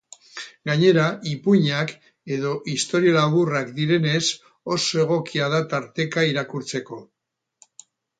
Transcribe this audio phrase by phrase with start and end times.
[0.67, 1.01] Gainera,
[1.31, 1.91] ipuinak
[2.37, 4.23] edo istorio laburrak direnez,
[4.77, 6.99] oso egokia da tarteka irakurtzeko.